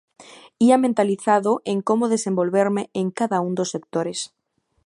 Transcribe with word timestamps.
Ía 0.67 0.77
mentalizado 0.85 1.51
en 1.71 1.77
como 1.87 2.09
desenvolverme 2.13 2.83
en 2.99 3.07
cada 3.19 3.37
un 3.47 3.53
dos 3.59 3.69
sectores. 3.75 4.19